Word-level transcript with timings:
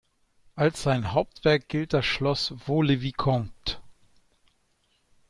Als 0.55 0.81
sein 0.81 1.11
Hauptwerk 1.13 1.69
gilt 1.69 1.93
das 1.93 2.07
Schloss 2.07 2.55
Vaux-le-Vicomte. 2.65 3.77